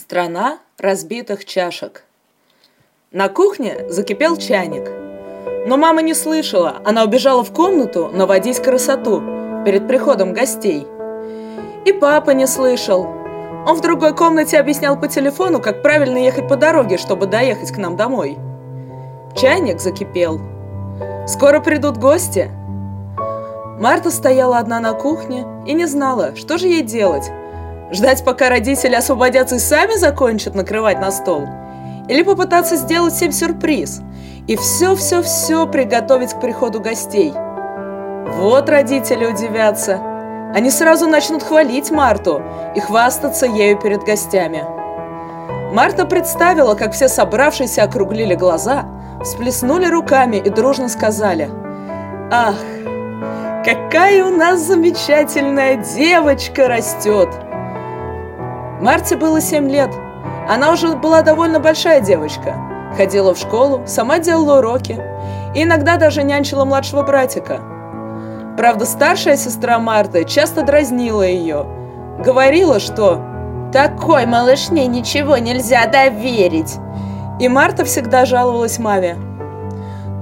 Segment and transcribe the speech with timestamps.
[0.00, 2.04] Страна разбитых чашек.
[3.12, 4.88] На кухне закипел чайник.
[5.66, 9.20] Но мама не слышала, она убежала в комнату наводить красоту
[9.66, 10.86] перед приходом гостей.
[11.84, 13.02] И папа не слышал.
[13.66, 17.76] Он в другой комнате объяснял по телефону, как правильно ехать по дороге, чтобы доехать к
[17.76, 18.38] нам домой.
[19.36, 20.40] Чайник закипел.
[21.26, 22.50] Скоро придут гости.
[23.78, 27.30] Марта стояла одна на кухне и не знала, что же ей делать.
[27.92, 31.48] Ждать, пока родители освободятся и сами закончат накрывать на стол?
[32.08, 34.00] Или попытаться сделать всем сюрприз
[34.46, 37.32] и все-все-все приготовить к приходу гостей?
[38.36, 40.00] Вот родители удивятся.
[40.54, 42.42] Они сразу начнут хвалить Марту
[42.76, 44.64] и хвастаться ею перед гостями.
[45.72, 48.84] Марта представила, как все собравшиеся округлили глаза,
[49.22, 51.50] всплеснули руками и дружно сказали
[52.32, 52.56] «Ах,
[53.64, 57.28] какая у нас замечательная девочка растет!»
[58.80, 59.90] Марте было 7 лет.
[60.48, 62.56] Она уже была довольно большая девочка.
[62.96, 64.98] Ходила в школу, сама делала уроки
[65.54, 67.60] и иногда даже нянчила младшего братика.
[68.56, 71.66] Правда, старшая сестра Марты часто дразнила ее.
[72.24, 73.20] Говорила, что
[73.72, 76.76] «такой малышне ничего нельзя доверить».
[77.38, 79.16] И Марта всегда жаловалась маме.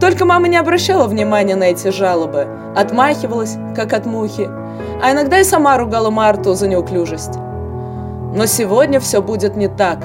[0.00, 4.48] Только мама не обращала внимания на эти жалобы, отмахивалась, как от мухи,
[5.03, 7.39] а иногда и сама ругала Марту за неуклюжесть.
[8.34, 9.98] Но сегодня все будет не так.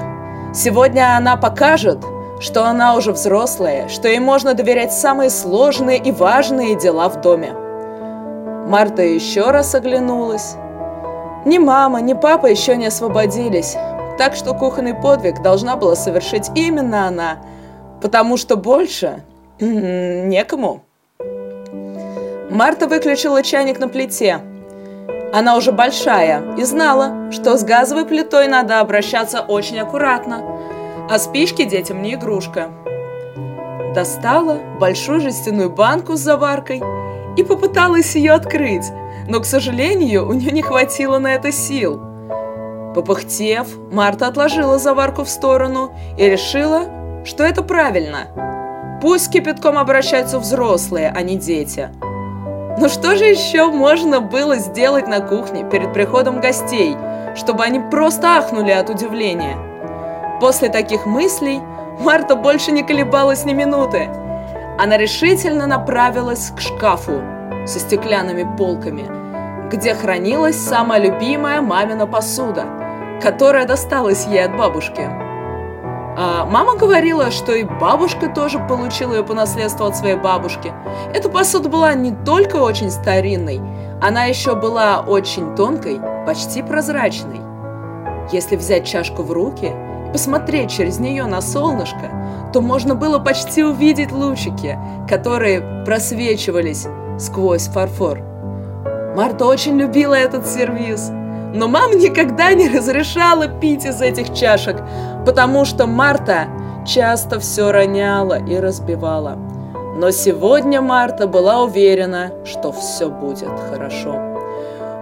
[0.53, 1.99] Сегодня она покажет,
[2.39, 7.53] что она уже взрослая, что ей можно доверять самые сложные и важные дела в доме.
[8.67, 10.55] Марта еще раз оглянулась.
[11.45, 13.75] Ни мама, ни папа еще не освободились,
[14.17, 17.39] так что кухонный подвиг должна была совершить именно она,
[18.01, 19.21] потому что больше
[19.59, 20.83] некому.
[22.49, 24.39] Марта выключила чайник на плите–
[25.33, 30.43] она уже большая и знала, что с газовой плитой надо обращаться очень аккуратно,
[31.09, 32.69] а спички детям не игрушка.
[33.95, 36.83] Достала большую жестяную банку с заваркой
[37.35, 38.85] и попыталась ее открыть,
[39.27, 41.99] но, к сожалению, у нее не хватило на это сил.
[42.93, 48.99] Попыхтев, Марта отложила заварку в сторону и решила, что это правильно.
[49.01, 51.89] Пусть кипятком обращаются взрослые, а не дети–
[52.77, 56.97] но что же еще можно было сделать на кухне перед приходом гостей,
[57.35, 59.57] чтобы они просто ахнули от удивления?
[60.39, 61.61] После таких мыслей
[61.99, 64.09] Марта больше не колебалась ни минуты.
[64.79, 67.21] Она решительно направилась к шкафу
[67.67, 69.05] со стеклянными полками,
[69.69, 72.65] где хранилась самая любимая мамина посуда,
[73.21, 75.22] которая досталась ей от бабушки.
[76.15, 80.71] А мама говорила, что и бабушка тоже получила ее по наследству от своей бабушки.
[81.13, 83.59] Эта посуда была не только очень старинной,
[84.01, 87.41] она еще была очень тонкой, почти прозрачной.
[88.31, 89.71] Если взять чашку в руки
[90.07, 92.11] и посмотреть через нее на солнышко,
[92.53, 94.77] то можно было почти увидеть лучики,
[95.09, 96.85] которые просвечивались
[97.17, 98.19] сквозь фарфор.
[99.15, 101.11] Марта очень любила этот сервиз–
[101.53, 104.77] но мама никогда не разрешала пить из этих чашек,
[105.25, 106.47] потому что Марта
[106.85, 109.37] часто все роняла и разбивала.
[109.95, 114.19] Но сегодня Марта была уверена, что все будет хорошо.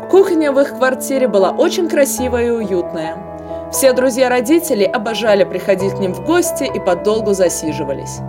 [0.10, 3.16] Кухня в их квартире была очень красивая и уютная.
[3.72, 8.20] Все друзья родителей обожали приходить к ним в гости и подолгу засиживались.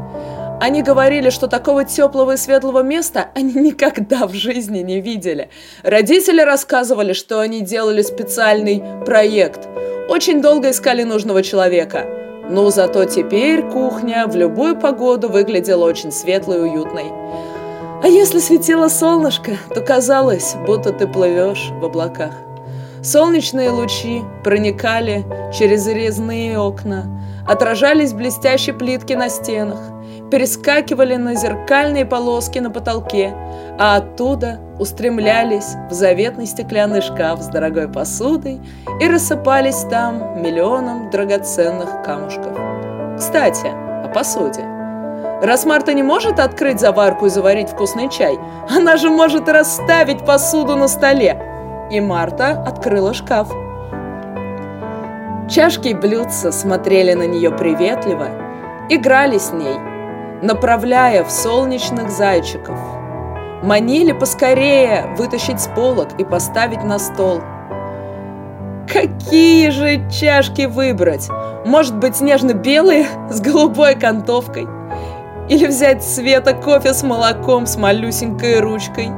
[0.62, 5.48] Они говорили, что такого теплого и светлого места они никогда в жизни не видели.
[5.82, 9.68] Родители рассказывали, что они делали специальный проект.
[10.08, 12.06] Очень долго искали нужного человека.
[12.48, 17.10] Но зато теперь кухня в любую погоду выглядела очень светлой и уютной.
[18.00, 22.34] А если светило солнышко, то казалось, будто ты плывешь в облаках.
[23.02, 27.06] Солнечные лучи проникали через резные окна,
[27.48, 29.80] отражались блестящие плитки на стенах–
[30.32, 33.34] перескакивали на зеркальные полоски на потолке,
[33.78, 38.58] а оттуда устремлялись в заветный стеклянный шкаф с дорогой посудой
[38.98, 42.58] и рассыпались там миллионом драгоценных камушков.
[43.18, 44.62] Кстати, о посуде.
[45.42, 48.38] Раз Марта не может открыть заварку и заварить вкусный чай,
[48.70, 51.38] она же может расставить посуду на столе.
[51.90, 53.52] И Марта открыла шкаф.
[55.50, 58.28] Чашки и блюдца смотрели на нее приветливо,
[58.88, 59.76] играли с ней–
[60.42, 62.76] направляя в солнечных зайчиков.
[63.62, 67.40] Манили поскорее вытащить с полок и поставить на стол.
[68.92, 71.28] Какие же чашки выбрать?
[71.64, 74.66] Может быть, нежно-белые с голубой окантовкой?
[75.48, 79.10] Или взять цвета кофе с молоком с малюсенькой ручкой?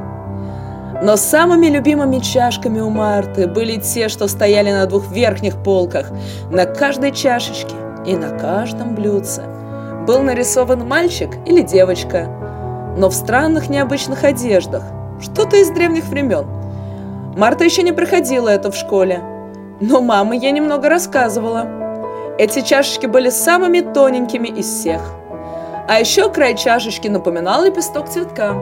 [1.01, 6.11] Но самыми любимыми чашками у Марты были те, что стояли на двух верхних полках.
[6.51, 7.75] На каждой чашечке
[8.05, 9.54] и на каждом блюдце
[10.05, 12.27] был нарисован мальчик или девочка,
[12.97, 14.83] но в странных необычных одеждах,
[15.19, 16.45] что-то из древних времен.
[17.35, 19.21] Марта еще не проходила это в школе,
[19.81, 21.67] но мама ей немного рассказывала.
[22.37, 25.01] Эти чашечки были самыми тоненькими из всех.
[25.87, 28.53] А еще край чашечки напоминал лепесток цветка.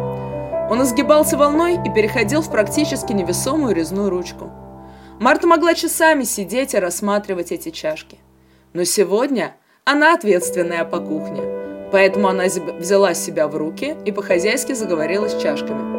[0.70, 4.50] Он изгибался волной и переходил в практически невесомую резную ручку.
[5.20, 8.18] Марта могла часами сидеть и рассматривать эти чашки.
[8.74, 11.42] Но сегодня она ответственная по кухне,
[11.92, 15.94] поэтому она взяла себя в руки и по-хозяйски заговорила с чашками.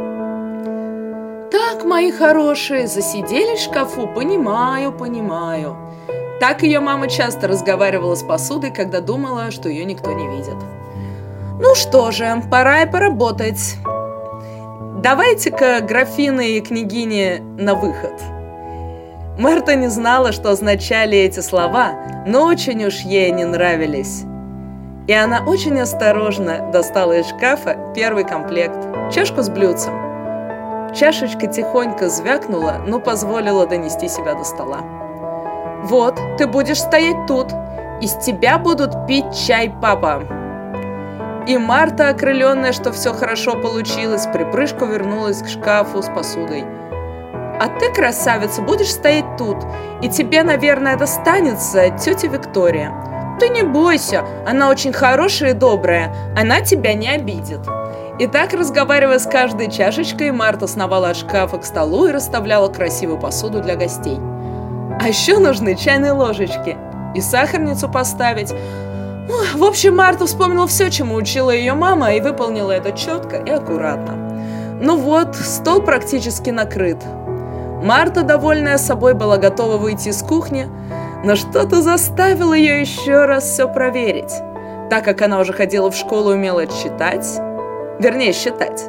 [1.50, 5.76] «Так, мои хорошие, засиделись в шкафу, понимаю, понимаю».
[6.40, 10.56] Так ее мама часто разговаривала с посудой, когда думала, что ее никто не видит.
[11.60, 13.76] «Ну что же, пора и поработать.
[15.02, 18.33] Давайте-ка графины и княгини на выход».
[19.38, 21.94] Марта не знала, что означали эти слова,
[22.24, 24.24] но очень уж ей не нравились.
[25.08, 28.78] И она очень осторожно достала из шкафа первый комплект–
[29.12, 29.92] чашку с блюдцем.
[30.94, 34.82] Чашечка тихонько звякнула, но позволила донести себя до стола.
[35.82, 37.48] «Вот, ты будешь стоять тут.
[38.00, 40.22] Из тебя будут пить чай, папа!»
[41.48, 46.64] И Марта, окрыленная, что все хорошо получилось, припрыжку вернулась к шкафу с посудой.
[47.60, 49.56] «А ты, красавица, будешь стоять тут,
[50.02, 52.92] и тебе, наверное, достанется тетя Виктория.
[53.40, 57.60] Ты не бойся, она очень хорошая и добрая, она тебя не обидит».
[58.18, 63.18] И так, разговаривая с каждой чашечкой, Марта сновала от шкафа к столу и расставляла красивую
[63.18, 64.18] посуду для гостей.
[65.00, 66.76] А еще нужны чайные ложечки
[67.14, 68.54] и сахарницу поставить.
[69.54, 74.78] В общем, Марта вспомнила все, чему учила ее мама, и выполнила это четко и аккуратно.
[74.80, 76.98] Ну вот, стол практически накрыт.
[77.84, 80.68] Марта, довольная собой, была готова выйти из кухни,
[81.22, 84.32] но что-то заставило ее еще раз все проверить.
[84.90, 87.40] Так как она уже ходила в школу и умела читать,
[87.98, 88.86] Вернее, считать.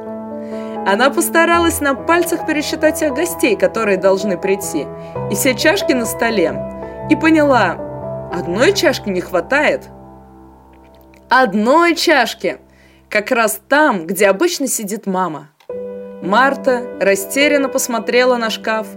[0.87, 4.87] Она постаралась на пальцах пересчитать тех гостей, которые должны прийти,
[5.31, 6.53] и все чашки на столе,
[7.09, 7.77] и поняла,
[8.33, 9.89] одной чашки не хватает.
[11.29, 12.57] Одной чашки!
[13.09, 15.49] Как раз там, где обычно сидит мама.
[16.21, 18.87] Марта растерянно посмотрела на шкаф.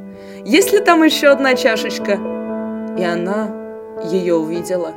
[0.44, 2.12] Есть ли там еще одна чашечка?
[2.98, 3.48] И она
[4.04, 4.92] ее увидела.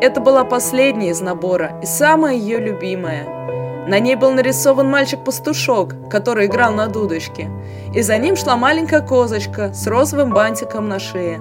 [0.00, 3.28] Это была последняя из набора и самая ее любимая–
[3.86, 7.50] на ней был нарисован мальчик-пастушок, который играл на дудочке,
[7.94, 11.38] и за ним шла маленькая козочка с розовым бантиком на шее.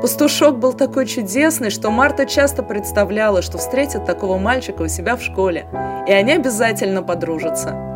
[0.00, 5.22] Пастушок был такой чудесный, что Марта часто представляла, что встретит такого мальчика у себя в
[5.22, 5.66] школе,
[6.08, 7.91] и они обязательно подружатся.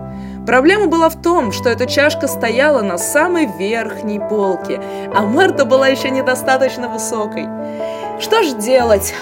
[0.47, 4.81] Проблема была в том, что эта чашка стояла на самой верхней полке,
[5.13, 7.49] а Марта была еще недостаточно высокой.
[8.21, 9.13] Что ж делать?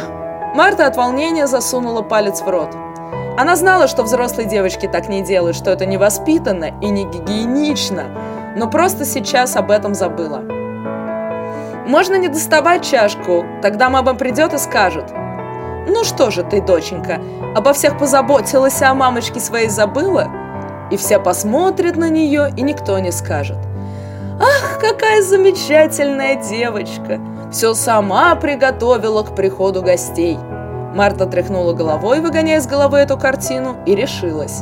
[0.55, 2.77] Марта от волнения засунула палец в рот.
[3.39, 8.05] Она знала, что взрослые девочки так не делают, что это невоспитанно и не гигиенично,
[8.55, 10.43] но просто сейчас об этом забыла.
[11.87, 15.11] Можно не доставать чашку, тогда мама придет и скажет.
[15.87, 17.21] «Ну что же ты, доченька,
[17.57, 20.44] обо всех позаботилась, а о мамочке своей забыла?»
[20.95, 23.57] И все посмотрят на нее, и никто не скажет.
[24.41, 27.19] «Ах, какая замечательная девочка!
[27.51, 30.39] Все сама приготовила к приходу гостей!»
[30.95, 34.61] Марта тряхнула головой, выгоняя из головы эту картину, и решилась.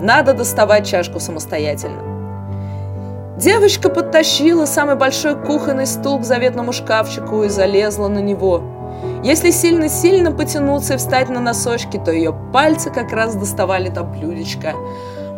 [0.00, 2.02] Надо доставать чашку самостоятельно.
[3.36, 8.62] Девочка подтащила самый большой кухонный стул к заветному шкафчику и залезла на него.
[9.24, 14.74] Если сильно-сильно потянуться и встать на носочки, то ее пальцы как раз доставали там блюдечко.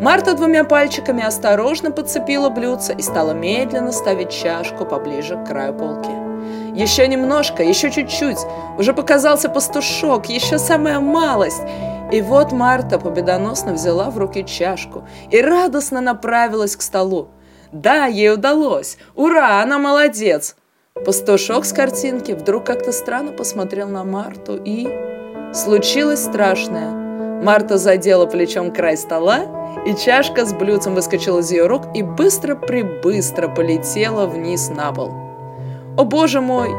[0.00, 6.10] Марта двумя пальчиками осторожно подцепила блюдце и стала медленно ставить чашку поближе к краю полки.
[6.74, 8.38] Еще немножко, еще чуть-чуть.
[8.78, 11.62] Уже показался пастушок, еще самая малость.
[12.12, 17.28] И вот Марта победоносно взяла в руки чашку и радостно направилась к столу.
[17.72, 18.98] Да, ей удалось.
[19.14, 20.56] Ура, она молодец.
[21.06, 24.88] Пастушок с картинки вдруг как-то странно посмотрел на Марту и...
[25.54, 27.05] Случилось страшное.
[27.42, 29.40] Марта задела плечом край стола,
[29.86, 35.12] и чашка с блюдцем выскочила из ее рук и быстро-прибыстро полетела вниз на пол.
[35.96, 36.70] О боже мой!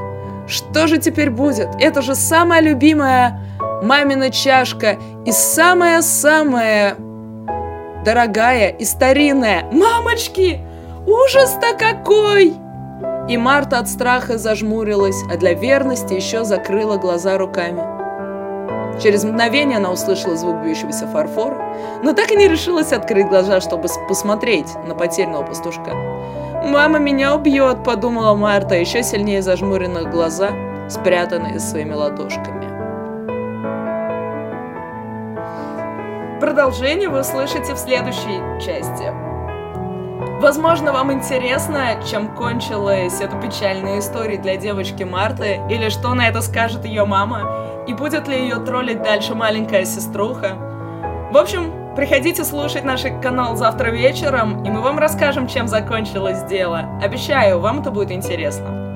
[0.48, 1.70] Что же теперь будет?
[1.80, 3.42] Это же самая любимая
[3.84, 6.96] мамина чашка и самая-самая
[8.04, 9.66] дорогая и старинная.
[9.72, 10.62] Мамочки!
[11.06, 12.54] Ужас-то какой!
[13.30, 17.97] И Марта от страха зажмурилась, а для верности еще закрыла глаза руками.
[19.02, 21.58] Через мгновение она услышала звук бьющегося фарфора,
[22.04, 25.94] но так и не решилась открыть глаза, чтобы посмотреть на потерянного пастушка.
[26.64, 30.50] «Мама меня убьет»,— подумала Марта, еще сильнее зажмуренных глаза,
[30.90, 32.58] спрятанные своими ладошками.
[36.40, 39.27] Продолжение вы услышите в следующей части.
[40.42, 46.42] Возможно, вам интересно, чем кончилась эта печальная история для девочки Марты, или что на это
[46.42, 50.56] скажет ее мама, и будет ли ее троллить дальше маленькая сеструха.
[51.32, 57.00] В общем, приходите слушать наш канал завтра вечером, и мы вам расскажем, чем закончилось дело.
[57.02, 58.87] Обещаю, вам это будет интересно.